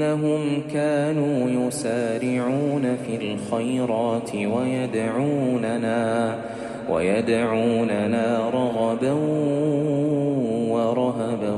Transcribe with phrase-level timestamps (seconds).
[0.00, 6.34] إنهم كانوا يسارعون في الخيرات ويدعوننا
[6.90, 9.12] ويدعوننا رغبا
[10.70, 11.56] ورهبا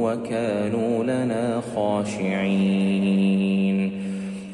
[0.00, 3.28] وكانوا لنا خاشعين.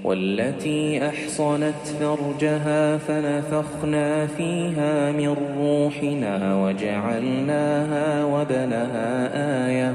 [0.04, 9.30] والتي أحصنت فرجها فنفخنا فيها من روحنا وجعلناها وبنها
[9.68, 9.94] آية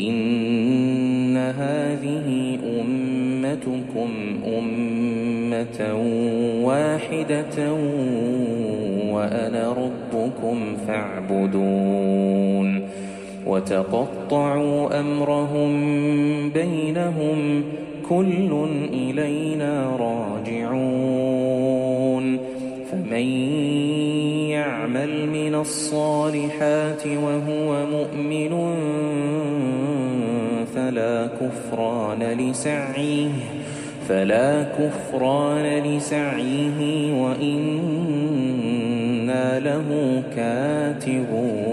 [0.00, 4.10] إن هذه أمتكم
[4.58, 5.94] أمة
[6.64, 7.72] واحدة
[9.12, 10.56] وأنا ربكم
[10.86, 12.88] فاعبدون.
[13.46, 15.70] وتقطعوا أمرهم
[16.50, 17.62] بينهم
[18.08, 21.53] كل إلينا راجعون.
[22.94, 23.26] فمن
[24.50, 28.52] يعمل من الصالحات وهو مؤمن
[30.74, 33.30] فلا كفران لسعيه
[34.08, 38.40] فلا كفران لسعيه وإنا
[39.60, 41.64] له كاتبون.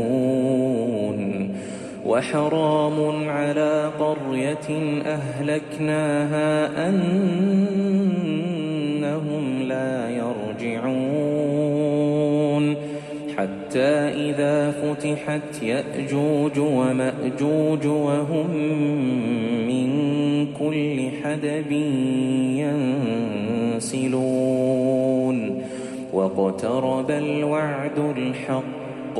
[2.06, 6.50] وحرام على قرية أهلكناها
[6.90, 8.01] أنهم
[13.72, 18.52] حتى إذا فتحت يأجوج ومأجوج وهم
[19.68, 19.90] من
[20.60, 21.72] كل حدب
[23.82, 25.62] ينسلون.
[26.14, 29.20] واقترب الوعد الحق.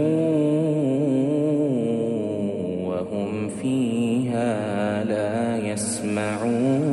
[2.88, 6.84] وهم فيها لا يسمعون.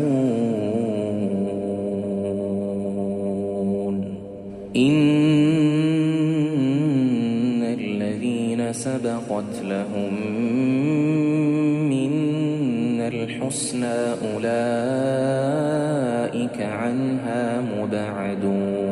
[4.77, 5.01] إن
[7.63, 10.15] الذين سبقت لهم
[11.91, 13.99] منا الحسنى
[14.35, 14.59] أولئك
[16.63, 18.90] عنها مبعدون.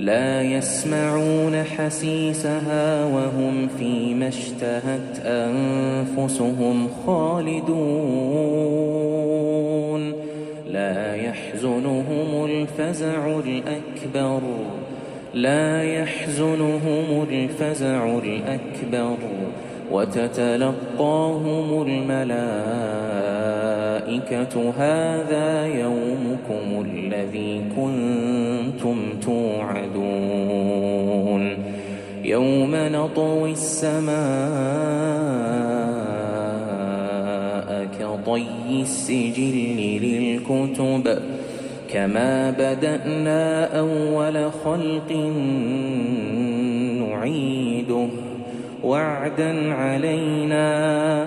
[0.00, 7.72] لا يسمعون حسيسها وهم فيما اشتهت أنفسهم خالدون.
[10.66, 14.40] لا يحزنهم الفزع الأكبر.
[15.34, 19.16] لا يحزنهم الفزع الأكبر.
[19.92, 23.59] وتتلقاهم الملائكة
[24.78, 30.90] هذا يومكم الذي كنتم توعدون.
[32.24, 34.20] يوم نطوي السماء
[37.98, 39.56] كطي السجل
[40.02, 41.22] للكتب
[41.92, 45.12] كما بدأنا أول خلق
[47.00, 48.08] نعيده
[48.84, 51.26] وعدا علينا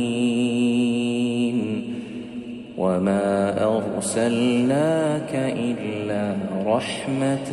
[2.91, 6.35] وما أرسلناك إلا
[6.65, 7.51] رحمة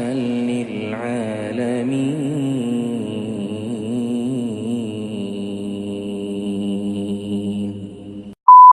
[0.51, 2.09] للعالمين